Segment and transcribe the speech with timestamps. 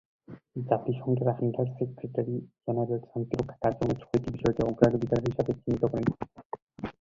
[0.69, 6.05] জাতিসংঘের under secretary general শান্তিরক্ষা কার্যক্রমে ছয়টি বিষয়কে অগ্রাধিকার হিসেবে চিহ্নিত করেন।